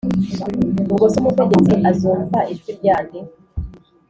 ubwo 0.91 1.05
se 1.11 1.15
Umutegetsi 1.21 1.73
azumva 1.89 2.39
ijwi 2.51 2.71
rya 2.79 2.95
nde? 3.03 3.19